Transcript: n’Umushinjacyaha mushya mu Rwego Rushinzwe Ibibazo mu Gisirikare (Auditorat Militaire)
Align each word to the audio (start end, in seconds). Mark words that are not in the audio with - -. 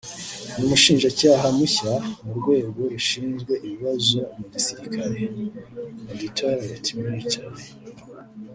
n’Umushinjacyaha 0.57 1.47
mushya 1.57 1.93
mu 2.23 2.31
Rwego 2.39 2.79
Rushinzwe 2.91 3.53
Ibibazo 3.65 4.19
mu 4.37 4.45
Gisirikare 4.53 5.19
(Auditorat 6.09 6.85
Militaire) 7.01 7.63